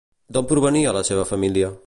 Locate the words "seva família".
1.11-1.73